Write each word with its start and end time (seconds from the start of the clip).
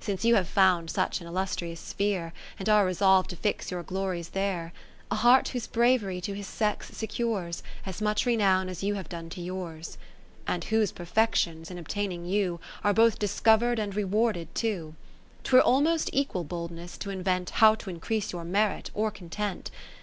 Since 0.00 0.24
you 0.24 0.36
have 0.36 0.48
found 0.48 0.88
such 0.88 1.20
an 1.20 1.26
illus 1.26 1.54
trious 1.54 1.76
sphere. 1.76 2.32
And 2.58 2.66
are 2.66 2.86
resolv'd 2.86 3.28
to 3.28 3.36
fix 3.36 3.70
your 3.70 3.82
glories 3.82 4.30
there; 4.30 4.72
lo 5.10 5.16
A 5.16 5.16
heart 5.16 5.48
whose 5.48 5.66
bravery 5.66 6.18
to 6.22 6.32
his 6.32 6.46
sex 6.46 6.96
secures 6.96 7.62
As 7.84 8.00
much 8.00 8.24
renown 8.24 8.70
as 8.70 8.82
you 8.82 8.94
have 8.94 9.10
done 9.10 9.28
to 9.28 9.42
yours; 9.42 9.98
And 10.46 10.64
whose 10.64 10.92
perfections 10.92 11.70
in 11.70 11.76
obtaining 11.76 12.24
you. 12.24 12.58
Are 12.82 12.94
both 12.94 13.18
discover'd 13.18 13.78
and 13.78 13.94
rewarded 13.94 14.54
too; 14.54 14.94
'Twere 15.44 15.60
almost 15.60 16.08
equal 16.10 16.44
boldness 16.44 16.96
to 16.96 17.10
invent 17.10 17.50
How 17.50 17.74
to 17.74 17.90
increase 17.90 18.32
your 18.32 18.44
merit, 18.46 18.90
or 18.94 19.10
content. 19.10 19.70